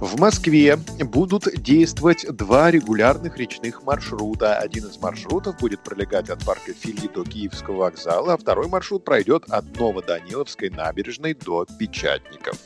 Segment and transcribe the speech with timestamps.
[0.00, 4.56] В Москве будут действовать два регулярных речных маршрута.
[4.56, 9.44] Один из маршрутов будет пролегать от парка Фили до Киевского вокзала, а второй маршрут пройдет
[9.48, 12.56] от Новоданиловской набережной до Печатников.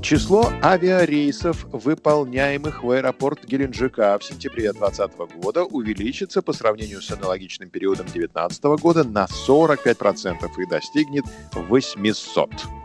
[0.00, 7.68] Число авиарейсов, выполняемых в аэропорт Геленджика в сентябре 2020 года, увеличится по сравнению с аналогичным
[7.68, 12.79] периодом 2019 года на 45% и достигнет 800.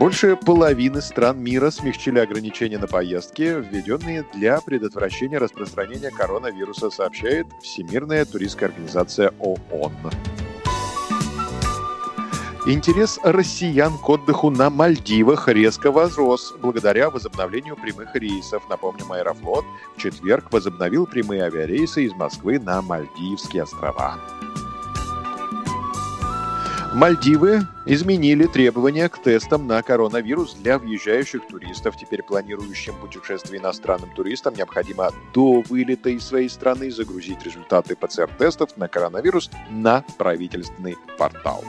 [0.00, 8.24] Больше половины стран мира смягчили ограничения на поездки, введенные для предотвращения распространения коронавируса, сообщает Всемирная
[8.24, 9.92] туристская организация ООН.
[12.64, 18.62] Интерес россиян к отдыху на Мальдивах резко возрос благодаря возобновлению прямых рейсов.
[18.70, 24.18] Напомним, Аэрофлот в четверг возобновил прямые авиарейсы из Москвы на Мальдивские острова.
[26.92, 31.96] Мальдивы изменили требования к тестам на коронавирус для въезжающих туристов.
[31.96, 38.88] Теперь планирующим путешествие иностранным туристам необходимо до вылета из своей страны загрузить результаты ПЦР-тестов на
[38.88, 41.64] коронавирус на правительственный портал.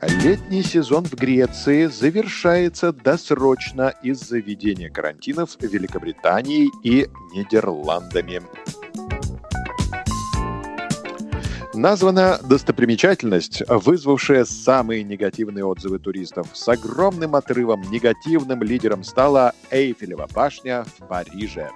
[0.00, 8.40] Летний сезон в Греции завершается досрочно из-за введения карантинов Великобританией и Нидерландами.
[11.76, 16.48] Названа достопримечательность, вызвавшая самые негативные отзывы туристов.
[16.54, 21.70] С огромным отрывом негативным лидером стала Эйфелева башня в Париже.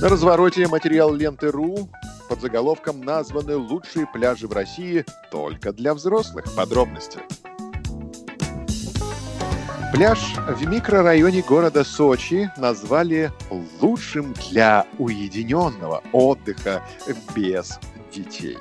[0.00, 1.90] На развороте материал ленты.ру
[2.28, 6.44] под заголовком названы лучшие пляжи в России только для взрослых.
[6.54, 7.18] Подробности.
[9.92, 13.32] Пляж в микрорайоне города Сочи назвали
[13.80, 16.82] лучшим для уединенного отдыха
[17.34, 17.80] без
[18.12, 18.58] детей.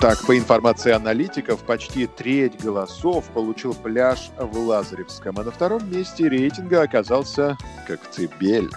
[0.00, 6.28] Так, по информации аналитиков, почти треть голосов получил пляж в Лазаревском, а на втором месте
[6.28, 8.70] рейтинга оказался Коктебель.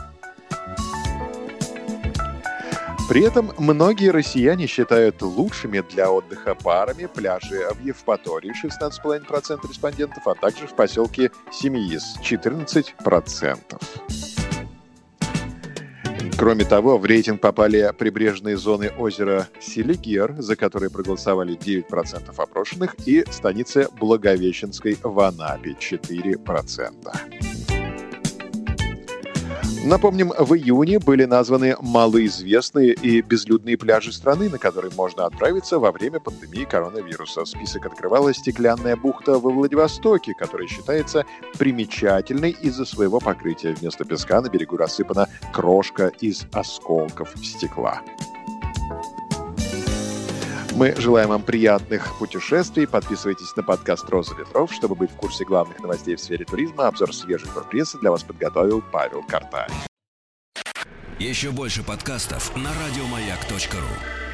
[3.08, 10.36] При этом многие россияне считают лучшими для отдыха парами пляжи в Евпатории 16,5% респондентов, а
[10.36, 13.58] также в поселке Семиис 14%.
[16.38, 23.26] Кроме того, в рейтинг попали прибрежные зоны озера Селигер, за которые проголосовали 9% опрошенных, и
[23.32, 27.37] станица Благовещенской в Анапе 4%.
[29.88, 35.94] Напомним, в июне были названы малоизвестные и безлюдные пляжи страны, на которые можно отправиться во
[35.94, 37.46] время пандемии коронавируса.
[37.46, 41.26] Список открывала стеклянная бухта во Владивостоке, которая считается
[41.58, 43.76] примечательной из-за своего покрытия.
[43.76, 48.02] Вместо песка на берегу рассыпана крошка из осколков стекла.
[50.78, 52.86] Мы желаем вам приятных путешествий.
[52.86, 56.86] Подписывайтесь на подкаст «Роза ветров», чтобы быть в курсе главных новостей в сфере туризма.
[56.86, 59.72] Обзор свежей турпрессы для вас подготовил Павел Картаев.
[61.18, 64.27] Еще больше подкастов на радиомаяк.ру